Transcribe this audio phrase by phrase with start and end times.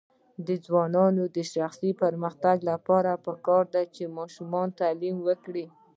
[0.47, 5.65] د ځوانانو د شخصي پرمختګ لپاره پکار ده چې ماشومانو تعلیم ورکړي.